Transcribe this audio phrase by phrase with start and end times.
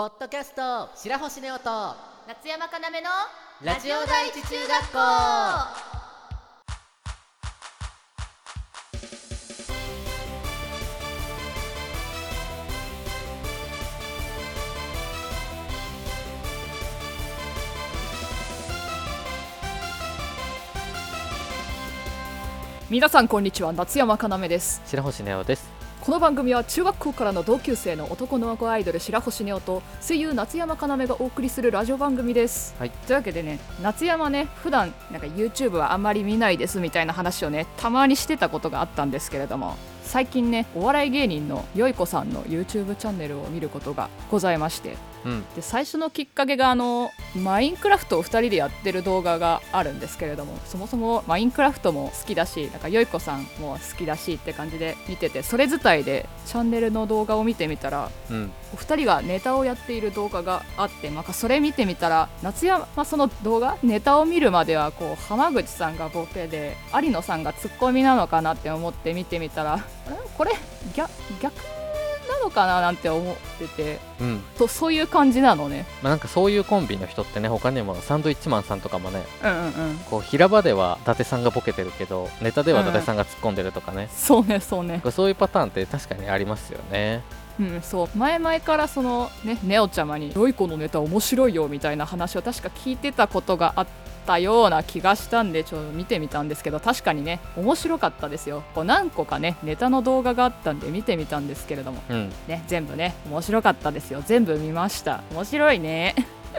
[0.00, 1.94] ポッドキャスト白星ネオと
[2.26, 3.10] 夏山かなめの
[3.62, 4.98] ラジオ第一中学校。
[22.88, 23.74] 皆さんこんにちは。
[23.74, 24.80] 夏山かなめです。
[24.86, 25.69] 白星ネオです
[26.00, 32.90] この番組は中学校からの同級生の男の子アイドル白星ネオと声優夏山かなめがお送りするラジオ番組です、はい。
[32.90, 39.76] というわけでね夏山ね普段なんか YouTube はあんまり見ないですみたいな話をねたまにしてたことがあったんですけれども
[40.10, 44.96] 最近ねお笑い芸人のよいこさんの YouTube チャンネルを見ることがございまして。
[45.24, 45.44] うん。
[45.54, 58.50] で最初のきっかけがあのマインクラフトを2人でやってる動画があるんですけれどもそもそもマインクラフトも好きだしなんかよいこさんも好きだしって感じで見ててそれ自体でチャンネルの動画を見てみたらうん。
[58.72, 69.84] お二人がネタをやっている動画があって、まあ、それ見てみたら夏山、まあ、その動画ネタを見るまではこう浜口さんがボケで有野さんがツッコミなのかなって思って見てみたらん
[70.36, 70.52] これ
[70.94, 71.10] 逆
[71.42, 71.54] 逆
[72.28, 73.98] なのかななんて思ってて。
[74.20, 74.42] うん。
[74.56, 75.84] とそういう感じなのね。
[76.02, 79.96] まあ、なんかそういうコンビの人ってね他にもサンドイッチマンさんとかもねうんうんうん。
[80.10, 85.02] こう平場では伊達さんがボケてるけどネタでは伊達さんが突っ込んでるとかね、そうねそうね。
[85.10, 87.22] そういうパターンって確かにありますよね。
[87.58, 88.08] うんそう。
[88.16, 93.86] 前々からそのねネオちゃまに「良い子のネタ面白いよ」みたいな話を確か聞いてたことがあっ
[94.26, 98.62] たような気がしたんでちょっと見てみたんですけど確かにね面白かったですよ。
[98.74, 102.32] こう何個かねネタの動画があったんで見てみたんですけれどもうん。
[102.48, 104.22] ね全部ね面白かったですよ。
[104.24, 105.22] 全部見ました。
[105.32, 106.14] 面白いね。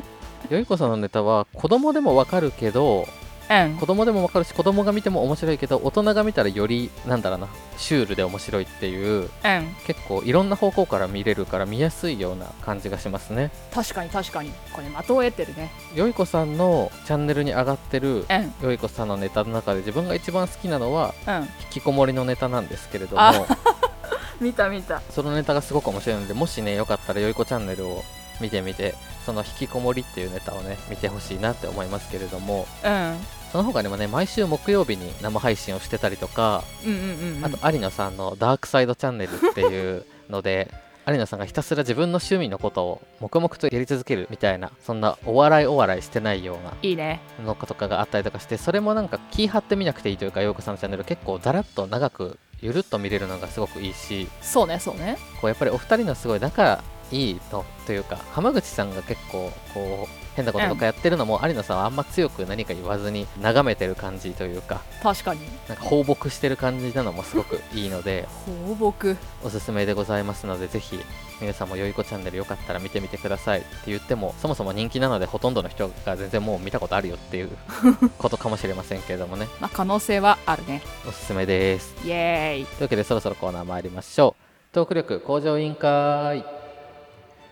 [0.49, 3.07] よいこさんのネタは子供でもわかるけど
[3.51, 3.77] うん。
[3.77, 9.29] 子供でもわかるし子供が見ても面白いけど大人が見たらよりなんだろうなシュールで面白いっていううん。
[9.85, 13.51] 結構いろんな方向から見れるから見やすいような感じがしますね。
[13.73, 14.51] 確かに確かに。
[14.71, 15.71] これ的を得てるね。
[15.93, 18.65] よいこさんのチャンネルに上がってるうん。
[18.65, 21.33] よいこさんのネタの中で自分が一番好きなのはうん。
[21.41, 23.33] 引きこもりのネタなんですけれどもあ
[24.39, 25.01] 見た見た。
[25.11, 28.03] そのネタがすごく面白いのでもしねよかったらよいこチャンネルを
[28.39, 28.95] 見てみて
[29.25, 33.17] その引きこもりっていうネタをね見てほしいなって思いますけれどもうん。
[33.51, 37.01] その他にもね毎週木曜日に生配信をしてたりとか、うんうんう
[37.33, 37.45] んうん。
[37.45, 40.71] あと有野さんのダークサイドチャンネルっていうので
[41.07, 47.19] 有野さんがひたすら自分の趣味のことを黙々とやり続けるみたいなそんなお笑いお笑いしてないようないいね。
[47.43, 55.17] のとかがあったりとかしてそれもなんか気張って見なくていいというかようこさんのチャンネル結構ザラッと長くゆるっと見れるのがすごくいいしそうねそうね。
[55.41, 65.41] こうやっぱりお二人のすごい仲いいのというか浜口さんが結構こう変なこととかやってるのも、有野さんはあんま強く何か言わずに眺めてる感じというか確かに。
[65.67, 68.27] なんか放牧してる感じなのもすごくいいので
[68.77, 69.17] 放牧。
[69.43, 70.99] おすすめでございますのでぜひ
[71.41, 77.49] 皆さんもよいこチャンネルよかったら見てみてくださいって言ってもそもそも人気なのでほとんどの人が全然もう見たことあるよっていう
[78.19, 79.47] ことかもしれませんけれどもね。
[79.59, 80.81] まあ可能性はあるね。
[81.07, 81.95] おすすめです。
[82.05, 82.65] イエーイ。
[82.65, 84.73] というわけでそろそろコーナー参りましょう。
[84.73, 86.60] トーク力向上委員会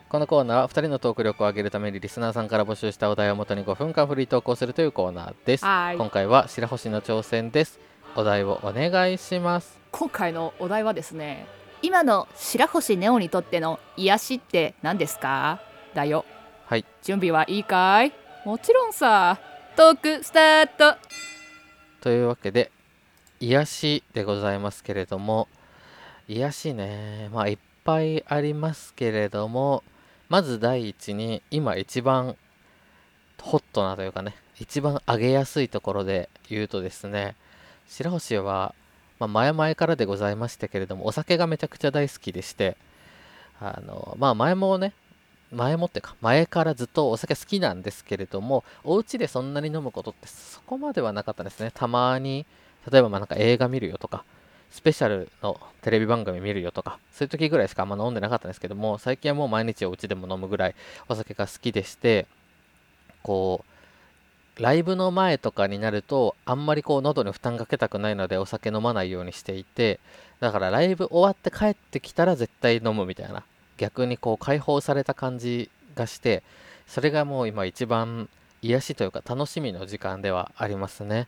[0.09, 5.63] このコーナーは2人のトーク力を上げるためにリスナーさんから募集したお題をもとに5分間フリートークをするというコーナーです。
[5.63, 5.97] はい。
[5.97, 7.79] 今回は白星の挑戦です。
[8.15, 9.79] お題をお願いします。
[9.91, 11.45] 今回のお題はですね
[11.83, 15.61] 今の白星ネオにとっての癒しって何ですか？
[15.93, 16.25] だよ。
[16.65, 16.85] はい。
[17.03, 18.11] 準備はいいかい？
[18.45, 19.37] もちろんさ。
[19.75, 20.97] トークスタート。
[22.01, 22.71] というわけで
[23.39, 25.47] 癒しでございますけれども。
[26.27, 27.29] 癒しね。
[27.31, 29.83] まあいっぱいありますけれども
[30.29, 32.35] まず第一に今一番
[33.41, 37.35] ホットなというかね一番上げやすいところで言うとですね
[37.87, 38.75] 白星は、
[39.19, 42.77] まあ、前々からでございましたけれどもお酒がめちゃくちゃ大好きでして
[43.59, 44.93] あのまあ前もね
[45.51, 51.71] 前もってか前からずっとお酒好きなんですけれどもお家でそんなに飲むことってそこまではなかったですね。
[51.73, 52.45] たまに
[52.91, 54.23] 例えばまあなんか映画見るよとか
[54.71, 60.75] スペシャルのテレビ番組見るよとかそういう時ぐらいしかあんま飲んでなかったんですけども最近はもう毎日お家でも飲むぐらい
[61.07, 62.27] お酒が好きでして
[63.23, 63.65] こ
[64.57, 69.99] うライブの前とかになるとあんまりこう喉に負担かけたくないのでお酒飲まないようにしていて
[70.39, 73.43] だからライブ終わって帰ってきたら絶対飲むみたいな
[73.77, 76.43] 逆にこう解放された感じがして
[76.87, 78.27] それがもう今一番
[78.61, 81.27] 癒しというか楽しみの時間ではありますね。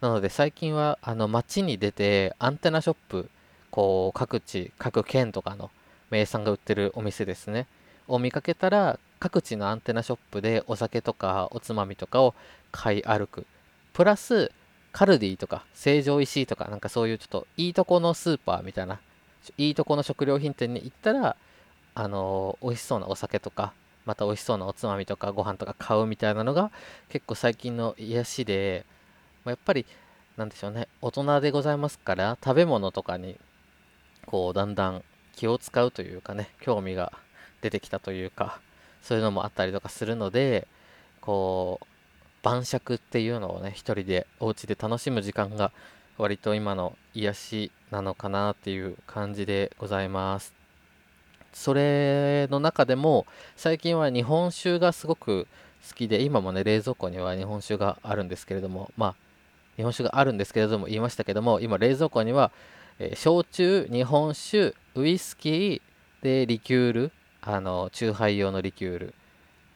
[0.00, 3.28] なので最近はあの街に出てアンテナショップ
[3.70, 5.70] こう各地各県とかの
[6.10, 7.66] 名産が売ってるお店ですね。
[8.06, 12.34] を見かけたら各地のアンテナショップでお酒とかおつまみとかを
[12.70, 13.46] 買い歩く。
[13.92, 14.52] プラス
[14.92, 19.00] カルディとか成城石井とかなんかそういうちょっといいとこのスーパーみたいな
[19.56, 21.36] いいとこの食料品店に行ったら
[21.94, 23.72] あの美味しそうなお酒とか
[24.06, 26.70] また美味しそうなおつまみとかご飯とか買うみたいなのが
[27.08, 28.86] 結構最近の癒しで、
[29.50, 29.86] やっぱり
[30.36, 33.36] なんでしょうね大人でございますから食べ物とかに
[34.26, 35.02] こうだんだん
[35.34, 37.12] 気を使うというかね興味が
[37.60, 38.60] 出てきたというか
[39.02, 40.68] そういうのもあったりとかするので
[41.20, 41.86] こう
[42.42, 45.72] 晩酌っていうのをね一人でお家で楽しむ時間が
[46.18, 50.52] 割と今の癒しなのかなっていう感じでございます。
[51.52, 55.46] それの中でも最近は日本酒がすごく
[55.88, 59.14] 好きで今もね冷蔵庫には日本酒があるんですけれどもまあ
[59.78, 62.52] 日本酒があるんですけれども言いましたけども今冷蔵庫には、
[62.98, 65.80] えー焼酎日本酒ウイスキー
[66.22, 69.14] でリキュールあの酎ハイ用のリキュール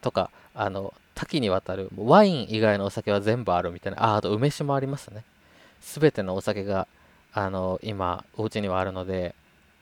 [0.01, 5.23] とかあの多岐にわたるワイン以外のお酒は全部あるみたいなああと梅酒もありますね。
[5.81, 6.87] 全てのお酒が
[7.33, 9.35] あの今お家にはあるので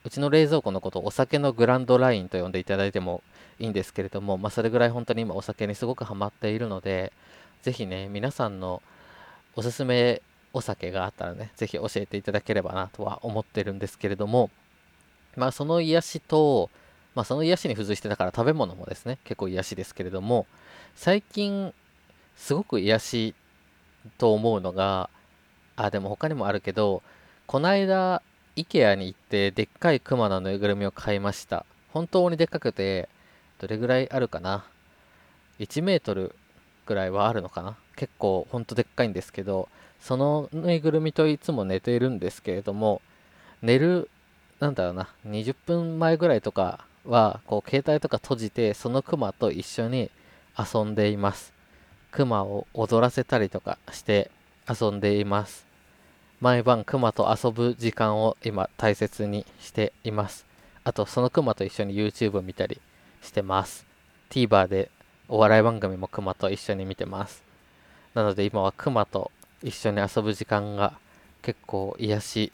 [0.04, 3.24] うちの冷蔵庫のことをお酒のグランドラインと呼んでいただいても
[3.60, 7.14] いいんですけれども、まあ、それぐらい本当に今お酒にすごくハマっているので
[7.62, 8.82] ぜひね皆さんの
[9.56, 10.22] おすすめ
[10.54, 14.50] お酒があったらねぜひ教えていただければなとは思ってるんですけれども
[15.36, 16.70] まあその癒しと
[17.16, 20.46] まあその癒しに付随してだから食べ物もですね結構癒しですけれども
[20.96, 21.74] 最近
[22.36, 23.36] すごく癒し
[24.18, 25.10] と思うのが
[25.76, 27.02] あでも他にもあるけど
[27.46, 28.22] こないだ
[28.56, 31.66] IKEA に行ってでっかいクマのぬいぐるみを買いました。
[31.94, 33.10] 本当にでっかくて
[33.60, 34.66] どれぐらいあるかな
[35.60, 36.36] ？1メートル
[36.86, 37.78] ぐらいはあるのかな。
[37.96, 39.70] 結構ほんとでっかいんですけど
[40.00, 43.02] そのぬいぐるみといつも寝ているんですけれども
[43.62, 44.10] 寝る
[44.60, 50.10] なんだろうな20分前ぐらいとかはこう携帯とか閉じてそのクマと一緒に
[50.58, 51.54] 遊んでいます。
[52.12, 54.30] クマを踊らせたりとかして
[54.70, 55.66] 遊んでいます。
[56.40, 60.46] 毎晩クマと遊ぶ時間を今大切にしています。
[60.84, 62.82] あとそのクマと一緒に YouTube 見たり
[63.22, 63.86] してます。
[64.30, 64.90] TVer で
[65.34, 67.42] お笑い番組もクマと一緒に見てます
[68.14, 69.32] なので今はクマと
[69.64, 71.00] 一緒に遊ぶ時間が
[71.42, 72.52] 結構癒し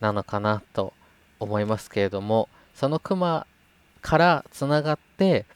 [0.00, 0.92] なのかなと
[1.38, 3.46] 思いますけれどもそのクマ
[4.02, 5.46] からつながって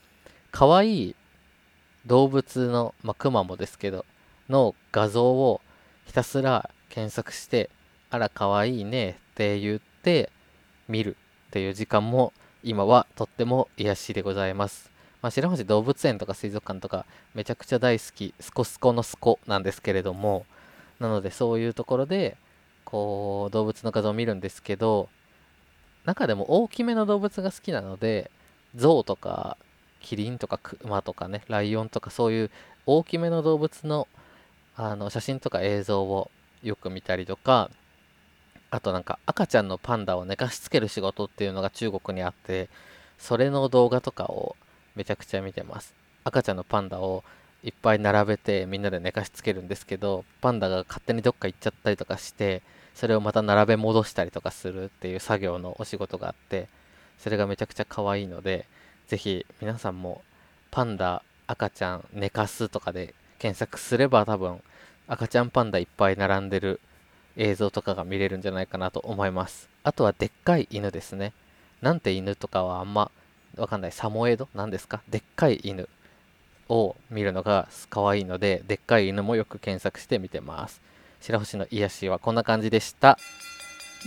[0.53, 1.17] 可愛い
[2.07, 4.07] 動物の、まあ、クマもですけど
[4.49, 5.61] の画像を
[6.07, 7.69] ひたすら検索して
[8.09, 10.31] あら可愛いねって言って
[10.89, 11.19] 見る
[11.49, 12.33] っていう時間も
[12.63, 14.94] 今はとっても癒しでございます。
[15.25, 18.35] まあ、白星動物園とか水族館とかめちゃくちゃ大好き。
[18.41, 20.45] スコスコのスコなんですけれども。
[21.01, 22.37] なのでそういうところで
[22.85, 25.09] こう動物の画像を見るんですけど
[26.05, 28.31] 中でも大きめの動物が好きなので
[28.77, 29.57] ゾウとか
[30.01, 32.51] キリンとかクマとかねライオンとかそういう
[32.85, 34.07] 大きめの動物の
[34.77, 36.31] あの写真とか映像を
[36.63, 37.71] よく見たりとか
[38.71, 42.69] あとなんか赤ちゃんのパンダを寝かしつける仕事っていうのが中国にあって
[43.19, 44.55] それの動画とかを
[44.97, 45.95] めちゃくちゃ見てます。
[46.25, 47.25] 赤ちゃんのパンダを
[47.63, 52.63] いっぱい並べてみんなで寝かしつけるんですけどパンダが勝手にどっか行っちゃったりとかして
[52.95, 56.69] それをまた並べ戻したりとかするっていう作業のお仕事があって
[57.19, 58.67] それがめちゃくちゃ可愛いので
[59.09, 60.23] ぜひ皆さんも
[60.71, 64.61] パンダ赤ちゃん寝かすとかで検索すれば多分
[65.09, 66.81] 赤ちゃんパンダいっぱい並んでる
[67.37, 69.69] 映像とかが見れるんじゃないかなと思います。
[69.83, 71.33] あとはでっかい犬ですね。
[71.83, 73.11] なんて犬とかはあんま
[73.57, 73.93] わかんない。
[73.93, 74.49] サモエド？
[74.55, 75.03] なんですか？
[75.09, 75.89] でっかい犬
[76.69, 80.81] を見るのが可愛いのででっかい犬もよく検索して見てます。
[81.21, 83.19] 白星の癒しはこんな感じでした。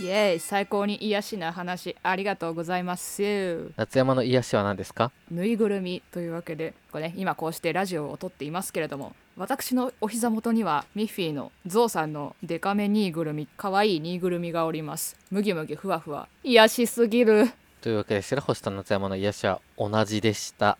[0.00, 3.72] イエーイ最高に癒しな話ありがとうございます。
[3.76, 5.10] 夏山の癒しは何ですか？
[5.30, 15.16] ぬいぐるみというわけでこれ、ね、今こうしてラジオを撮っていますけれども私のお膝元にはミッフィーのゾウさんのデカめニーぐるみかわいいニーぐるみがおります。
[15.32, 20.78] むぎむぎふわふわ癒しすぎるというわけで白星と夏山の癒しは同じでした。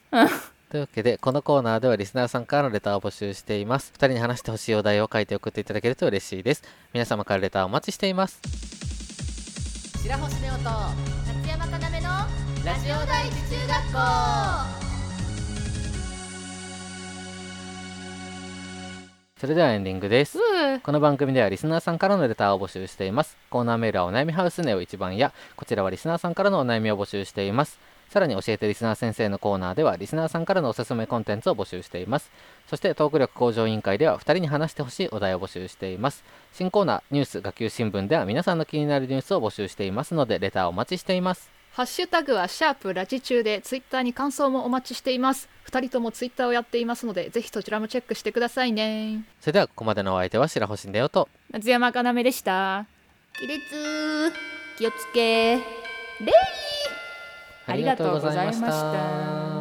[0.71, 3.93] というわけでこのコーナーではリスナーさんからのレターを募集しています。
[3.97, 6.62] 2人に話してほしいお題を書いて送っていただけると嬉しいです。
[6.93, 8.40] 皆様からレターお待ちしています。
[10.02, 12.09] 白星ネオと夏山かなめの
[12.64, 13.93] ラジオ第一中学
[14.73, 14.77] 校
[19.38, 20.37] それではエンディングです。
[20.83, 23.37] この番組ではリスナーさんからのレターを募集しています。
[23.50, 27.78] コーナーメールはお悩みハウスネオ一番やこちらはリスナーさんからのお悩みを募集しています。
[28.09, 32.33] さらに教えてリスナー先生のコーナーではリスナーさんからのおすすめコンテンツを募集しています。
[32.66, 36.25] そしてトーク力向上委員会では2人に話してほしいお題を募集しています。
[36.52, 41.49] 新コーナーニュース学級新聞では皆さんの気になるニュースを募集していますのでレターお待ちしています。
[41.78, 49.25] ハッシュタグはシャープラジ中でツイッターに感想もお待ちしています2人ともツイッターをやっていますのでぜひそちらもチェックしてくださいね。
[49.40, 51.28] それではここまでのお相手は白星ネオと。
[51.50, 52.87] 夏山かなめでした。
[53.38, 53.60] 起立
[54.78, 55.56] 気をつけ。
[55.56, 55.62] レイ。
[57.66, 59.58] ありがとうございました